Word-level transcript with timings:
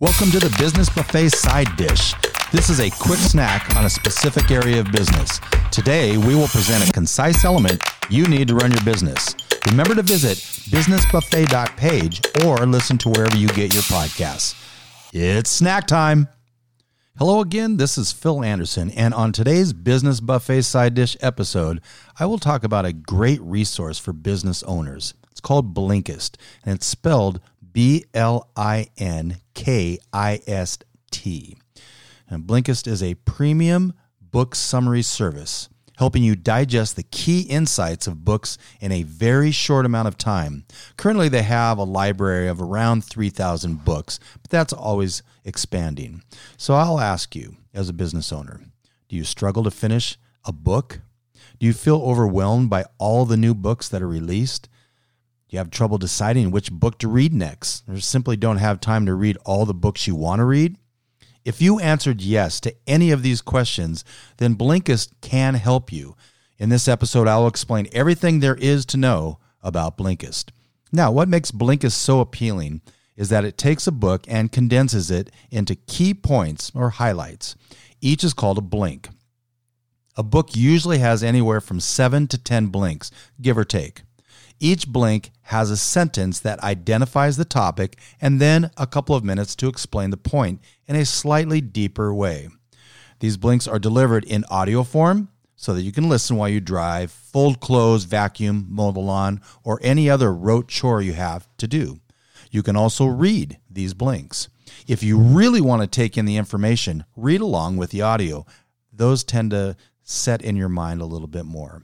Welcome 0.00 0.30
to 0.30 0.38
the 0.38 0.56
Business 0.58 0.88
Buffet 0.88 1.28
Side 1.28 1.76
Dish. 1.76 2.14
This 2.52 2.70
is 2.70 2.80
a 2.80 2.88
quick 2.88 3.18
snack 3.18 3.76
on 3.76 3.84
a 3.84 3.90
specific 3.90 4.50
area 4.50 4.80
of 4.80 4.90
business. 4.90 5.38
Today, 5.70 6.16
we 6.16 6.34
will 6.34 6.48
present 6.48 6.88
a 6.88 6.90
concise 6.90 7.44
element 7.44 7.82
you 8.08 8.26
need 8.26 8.48
to 8.48 8.54
run 8.54 8.72
your 8.72 8.82
business. 8.82 9.36
Remember 9.68 9.94
to 9.94 10.00
visit 10.00 10.38
businessbuffet.page 10.70 12.22
or 12.46 12.64
listen 12.64 12.96
to 12.96 13.10
wherever 13.10 13.36
you 13.36 13.48
get 13.48 13.74
your 13.74 13.82
podcasts. 13.82 14.54
It's 15.12 15.50
snack 15.50 15.86
time. 15.86 16.28
Hello 17.18 17.42
again, 17.42 17.76
this 17.76 17.98
is 17.98 18.10
Phil 18.10 18.42
Anderson, 18.42 18.90
and 18.92 19.12
on 19.12 19.32
today's 19.32 19.74
Business 19.74 20.20
Buffet 20.20 20.62
Side 20.62 20.94
Dish 20.94 21.14
episode, 21.20 21.82
I 22.18 22.24
will 22.24 22.38
talk 22.38 22.64
about 22.64 22.86
a 22.86 22.94
great 22.94 23.42
resource 23.42 23.98
for 23.98 24.14
business 24.14 24.62
owners. 24.62 25.12
It's 25.30 25.42
called 25.42 25.74
Blinkist, 25.74 26.38
and 26.64 26.76
it's 26.76 26.86
spelled 26.86 27.40
B 27.72 28.06
L 28.14 28.48
I 28.56 28.88
N 28.96 29.36
K 29.60 29.98
I 30.10 30.40
S 30.46 30.78
T. 31.10 31.54
And 32.30 32.46
Blinkist 32.46 32.86
is 32.86 33.02
a 33.02 33.14
premium 33.14 33.92
book 34.22 34.54
summary 34.54 35.02
service 35.02 35.68
helping 35.98 36.22
you 36.22 36.34
digest 36.34 36.96
the 36.96 37.02
key 37.02 37.42
insights 37.42 38.06
of 38.06 38.24
books 38.24 38.56
in 38.80 38.90
a 38.90 39.02
very 39.02 39.50
short 39.50 39.84
amount 39.84 40.08
of 40.08 40.16
time. 40.16 40.64
Currently, 40.96 41.28
they 41.28 41.42
have 41.42 41.76
a 41.76 41.84
library 41.84 42.48
of 42.48 42.62
around 42.62 43.04
3,000 43.04 43.84
books, 43.84 44.18
but 44.40 44.50
that's 44.50 44.72
always 44.72 45.22
expanding. 45.44 46.22
So 46.56 46.72
I'll 46.72 46.98
ask 46.98 47.36
you, 47.36 47.56
as 47.74 47.90
a 47.90 47.92
business 47.92 48.32
owner, 48.32 48.62
do 49.10 49.16
you 49.16 49.24
struggle 49.24 49.62
to 49.64 49.70
finish 49.70 50.16
a 50.46 50.52
book? 50.52 51.00
Do 51.58 51.66
you 51.66 51.74
feel 51.74 52.00
overwhelmed 52.00 52.70
by 52.70 52.86
all 52.96 53.26
the 53.26 53.36
new 53.36 53.52
books 53.52 53.90
that 53.90 54.00
are 54.00 54.08
released? 54.08 54.70
You 55.50 55.58
have 55.58 55.70
trouble 55.70 55.98
deciding 55.98 56.50
which 56.50 56.70
book 56.70 56.98
to 57.00 57.08
read 57.08 57.34
next, 57.34 57.82
or 57.88 57.98
simply 57.98 58.36
don't 58.36 58.58
have 58.58 58.80
time 58.80 59.04
to 59.06 59.14
read 59.14 59.36
all 59.44 59.66
the 59.66 59.74
books 59.74 60.06
you 60.06 60.14
want 60.14 60.38
to 60.38 60.44
read? 60.44 60.76
If 61.44 61.60
you 61.60 61.80
answered 61.80 62.20
yes 62.20 62.60
to 62.60 62.74
any 62.86 63.10
of 63.10 63.22
these 63.22 63.40
questions, 63.40 64.04
then 64.36 64.54
Blinkist 64.54 65.10
can 65.20 65.54
help 65.54 65.92
you. 65.92 66.14
In 66.58 66.68
this 66.68 66.86
episode, 66.86 67.26
I'll 67.26 67.48
explain 67.48 67.88
everything 67.92 68.38
there 68.38 68.54
is 68.54 68.86
to 68.86 68.96
know 68.96 69.40
about 69.60 69.98
Blinkist. 69.98 70.50
Now, 70.92 71.10
what 71.10 71.28
makes 71.28 71.50
Blinkist 71.50 71.92
so 71.92 72.20
appealing 72.20 72.80
is 73.16 73.28
that 73.30 73.44
it 73.44 73.58
takes 73.58 73.88
a 73.88 73.92
book 73.92 74.24
and 74.28 74.52
condenses 74.52 75.10
it 75.10 75.30
into 75.50 75.74
key 75.74 76.14
points 76.14 76.70
or 76.74 76.90
highlights. 76.90 77.56
Each 78.00 78.22
is 78.22 78.34
called 78.34 78.58
a 78.58 78.62
blink. 78.62 79.08
A 80.16 80.22
book 80.22 80.54
usually 80.54 80.98
has 80.98 81.22
anywhere 81.22 81.60
from 81.60 81.80
7 81.80 82.28
to 82.28 82.38
10 82.38 82.66
blinks, 82.68 83.10
give 83.40 83.58
or 83.58 83.64
take. 83.64 84.02
Each 84.62 84.86
blink 84.86 85.30
has 85.44 85.70
a 85.70 85.76
sentence 85.76 86.38
that 86.40 86.62
identifies 86.62 87.38
the 87.38 87.46
topic 87.46 87.98
and 88.20 88.38
then 88.38 88.70
a 88.76 88.86
couple 88.86 89.16
of 89.16 89.24
minutes 89.24 89.56
to 89.56 89.68
explain 89.68 90.10
the 90.10 90.18
point 90.18 90.60
in 90.86 90.96
a 90.96 91.06
slightly 91.06 91.62
deeper 91.62 92.12
way. 92.12 92.50
These 93.20 93.38
blinks 93.38 93.66
are 93.66 93.78
delivered 93.78 94.24
in 94.24 94.44
audio 94.50 94.82
form 94.82 95.30
so 95.56 95.72
that 95.72 95.82
you 95.82 95.92
can 95.92 96.10
listen 96.10 96.36
while 96.36 96.50
you 96.50 96.60
drive, 96.60 97.10
fold 97.10 97.60
clothes, 97.60 98.04
vacuum, 98.04 98.66
mow 98.68 98.92
the 98.92 99.00
lawn, 99.00 99.40
or 99.64 99.80
any 99.82 100.10
other 100.10 100.32
rote 100.32 100.68
chore 100.68 101.00
you 101.00 101.14
have 101.14 101.48
to 101.56 101.66
do. 101.66 101.98
You 102.50 102.62
can 102.62 102.76
also 102.76 103.06
read 103.06 103.58
these 103.70 103.94
blinks. 103.94 104.48
If 104.86 105.02
you 105.02 105.18
really 105.18 105.60
want 105.62 105.80
to 105.80 105.88
take 105.88 106.18
in 106.18 106.26
the 106.26 106.36
information, 106.36 107.04
read 107.16 107.40
along 107.40 107.78
with 107.78 107.90
the 107.90 108.02
audio. 108.02 108.44
Those 108.92 109.24
tend 109.24 109.52
to 109.52 109.76
set 110.02 110.42
in 110.42 110.56
your 110.56 110.68
mind 110.68 111.00
a 111.00 111.06
little 111.06 111.28
bit 111.28 111.46
more. 111.46 111.82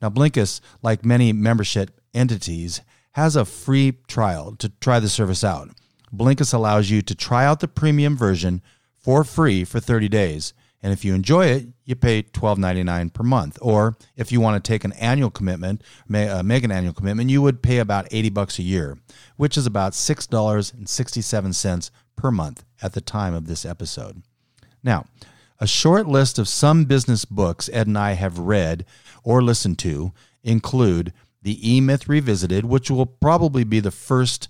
Now, 0.00 0.10
Blinkist, 0.10 0.60
like 0.82 1.04
many 1.04 1.32
membership 1.32 1.90
entities 2.14 2.80
has 3.12 3.36
a 3.36 3.44
free 3.44 3.98
trial 4.06 4.54
to 4.56 4.68
try 4.80 5.00
the 5.00 5.08
service 5.08 5.42
out. 5.42 5.70
Blinkist 6.14 6.54
allows 6.54 6.90
you 6.90 7.02
to 7.02 7.14
try 7.14 7.44
out 7.44 7.60
the 7.60 7.68
premium 7.68 8.16
version 8.16 8.62
for 8.96 9.24
free 9.24 9.64
for 9.64 9.80
30 9.80 10.08
days. 10.08 10.54
And 10.82 10.92
if 10.92 11.04
you 11.04 11.12
enjoy 11.14 11.46
it, 11.46 11.66
you 11.84 11.96
pay 11.96 12.22
$12.99 12.22 13.12
per 13.12 13.24
month. 13.24 13.58
Or 13.60 13.96
if 14.16 14.30
you 14.30 14.40
want 14.40 14.62
to 14.62 14.68
take 14.68 14.84
an 14.84 14.92
annual 14.92 15.30
commitment, 15.30 15.82
uh, 16.12 16.42
make 16.44 16.62
an 16.62 16.70
annual 16.70 16.92
commitment, 16.92 17.30
you 17.30 17.42
would 17.42 17.62
pay 17.62 17.78
about 17.78 18.06
80 18.12 18.30
bucks 18.30 18.58
a 18.58 18.62
year, 18.62 18.96
which 19.36 19.56
is 19.56 19.66
about 19.66 19.92
$6.67 19.92 21.90
per 22.14 22.30
month 22.30 22.64
at 22.80 22.92
the 22.92 23.00
time 23.00 23.34
of 23.34 23.48
this 23.48 23.64
episode. 23.64 24.22
Now, 24.84 25.06
a 25.58 25.66
short 25.66 26.06
list 26.06 26.38
of 26.38 26.46
some 26.46 26.84
business 26.84 27.24
books 27.24 27.68
Ed 27.72 27.88
and 27.88 27.98
I 27.98 28.12
have 28.12 28.38
read 28.38 28.84
or 29.24 29.42
listened 29.42 29.80
to 29.80 30.12
include 30.44 31.12
the 31.42 31.76
E 31.76 31.80
Myth 31.80 32.08
Revisited, 32.08 32.64
which 32.64 32.90
will 32.90 33.06
probably 33.06 33.64
be 33.64 33.80
the 33.80 33.90
first 33.90 34.48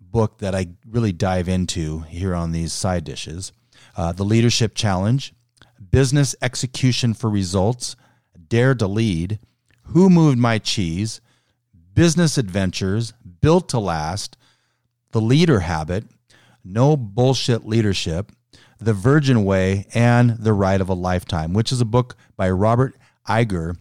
book 0.00 0.38
that 0.38 0.54
I 0.54 0.68
really 0.86 1.12
dive 1.12 1.48
into 1.48 2.00
here 2.00 2.34
on 2.34 2.52
these 2.52 2.72
side 2.72 3.04
dishes. 3.04 3.52
Uh, 3.96 4.12
the 4.12 4.24
Leadership 4.24 4.74
Challenge, 4.74 5.34
Business 5.90 6.34
Execution 6.40 7.14
for 7.14 7.28
Results, 7.28 7.96
Dare 8.48 8.74
to 8.74 8.86
Lead, 8.86 9.38
Who 9.84 10.08
Moved 10.08 10.38
My 10.38 10.58
Cheese, 10.58 11.20
Business 11.94 12.38
Adventures, 12.38 13.12
Built 13.40 13.68
to 13.70 13.78
Last, 13.78 14.36
The 15.12 15.20
Leader 15.20 15.60
Habit, 15.60 16.04
No 16.64 16.96
Bullshit 16.96 17.66
Leadership, 17.66 18.32
The 18.78 18.94
Virgin 18.94 19.44
Way, 19.44 19.86
and 19.94 20.38
The 20.38 20.52
Ride 20.52 20.80
of 20.80 20.88
a 20.88 20.94
Lifetime, 20.94 21.52
which 21.52 21.72
is 21.72 21.80
a 21.80 21.86
book 21.86 22.16
by 22.36 22.50
Robert 22.50 22.94
Iger 23.28 23.76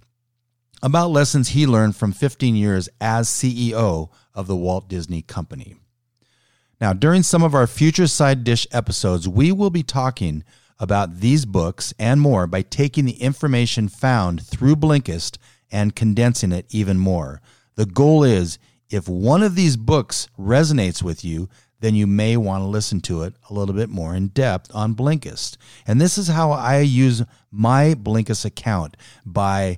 about 0.84 1.12
lessons 1.12 1.50
he 1.50 1.68
learned 1.68 1.96
from 1.96 2.12
15 2.12 2.56
years 2.56 2.90
as 3.00 3.30
CEO 3.30 4.10
of 4.34 4.48
the 4.48 4.56
Walt 4.56 4.88
Disney 4.88 5.22
Company. 5.22 5.76
Now, 6.80 6.94
during 6.94 7.22
some 7.22 7.44
of 7.44 7.54
our 7.54 7.68
future 7.68 8.08
side 8.08 8.44
dish 8.44 8.66
episodes, 8.72 9.28
we 9.28 9.52
will 9.52 9.70
be 9.70 9.84
talking 9.84 10.44
about 10.80 11.20
these 11.20 11.46
books 11.46 11.94
and 12.00 12.20
more 12.20 12.48
by 12.48 12.64
taking 12.64 13.06
the 13.06 13.22
information 13.22 13.88
found 13.88 14.46
through 14.46 14.76
Blinkist 14.76 15.38
and 15.72 15.96
condensing 15.96 16.52
it 16.52 16.66
even 16.70 16.98
more. 16.98 17.40
The 17.76 17.86
goal 17.86 18.24
is 18.24 18.58
if 18.90 19.08
one 19.08 19.44
of 19.44 19.56
these 19.56 19.78
books 19.78 20.28
resonates 20.40 21.04
with 21.04 21.24
you, 21.24 21.50
then 21.82 21.96
you 21.96 22.08
may 22.08 22.36
want 22.36 22.62
to 22.62 22.68
listen 22.68 23.00
to 23.02 23.24
it 23.24 23.36
a 23.50 23.54
little 23.54 23.76
bit 23.76 23.90
more 23.90 24.16
in 24.16 24.28
depth 24.30 24.74
on 24.74 24.96
Blinkist. 24.96 25.58
And 25.86 26.02
this 26.02 26.18
is 26.18 26.28
how 26.28 26.52
I 26.52 26.80
use 26.80 27.24
my 27.52 27.94
Blinkist 27.94 28.44
account 28.44 28.98
by 29.26 29.78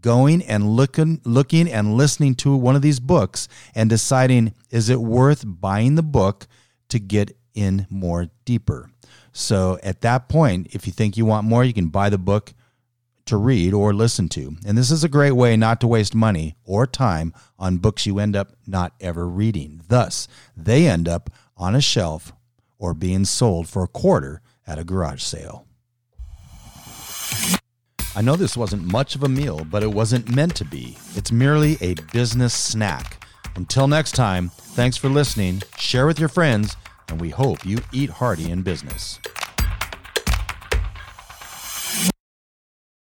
going 0.00 0.42
and 0.42 0.68
looking 0.68 1.20
looking 1.24 1.70
and 1.70 1.94
listening 1.94 2.34
to 2.34 2.54
one 2.54 2.76
of 2.76 2.82
these 2.82 3.00
books 3.00 3.48
and 3.74 3.90
deciding 3.90 4.54
is 4.70 4.88
it 4.88 5.00
worth 5.00 5.44
buying 5.44 5.96
the 5.96 6.02
book 6.02 6.46
to 6.88 6.98
get 6.98 7.36
in 7.54 7.86
more 7.90 8.28
deeper. 8.44 8.90
So 9.32 9.78
at 9.82 10.00
that 10.02 10.28
point, 10.28 10.68
if 10.72 10.86
you 10.86 10.92
think 10.92 11.16
you 11.16 11.24
want 11.24 11.46
more, 11.46 11.64
you 11.64 11.72
can 11.72 11.88
buy 11.88 12.10
the 12.10 12.18
book 12.18 12.52
to 13.26 13.36
read 13.36 13.72
or 13.72 13.94
listen 13.94 14.28
to. 14.30 14.56
And 14.66 14.76
this 14.76 14.90
is 14.90 15.04
a 15.04 15.08
great 15.08 15.32
way 15.32 15.56
not 15.56 15.80
to 15.80 15.86
waste 15.86 16.14
money 16.14 16.56
or 16.64 16.86
time 16.86 17.32
on 17.58 17.78
books 17.78 18.06
you 18.06 18.18
end 18.18 18.34
up 18.34 18.52
not 18.66 18.92
ever 19.00 19.28
reading. 19.28 19.82
Thus, 19.88 20.26
they 20.56 20.86
end 20.88 21.08
up 21.08 21.30
on 21.56 21.74
a 21.74 21.80
shelf 21.80 22.32
or 22.78 22.94
being 22.94 23.24
sold 23.24 23.68
for 23.68 23.84
a 23.84 23.88
quarter 23.88 24.42
at 24.66 24.78
a 24.78 24.84
garage 24.84 25.22
sale. 25.22 25.66
I 28.16 28.22
know 28.22 28.34
this 28.34 28.56
wasn't 28.56 28.90
much 28.90 29.14
of 29.14 29.22
a 29.22 29.28
meal, 29.28 29.64
but 29.70 29.84
it 29.84 29.92
wasn't 29.92 30.34
meant 30.34 30.56
to 30.56 30.64
be. 30.64 30.96
It's 31.14 31.30
merely 31.30 31.78
a 31.80 31.94
business 32.12 32.52
snack. 32.52 33.24
Until 33.54 33.86
next 33.86 34.16
time, 34.16 34.48
thanks 34.48 34.96
for 34.96 35.08
listening, 35.08 35.62
share 35.78 36.06
with 36.06 36.18
your 36.18 36.28
friends, 36.28 36.76
and 37.08 37.20
we 37.20 37.30
hope 37.30 37.64
you 37.64 37.78
eat 37.92 38.10
hearty 38.10 38.50
in 38.50 38.62
business. 38.62 39.20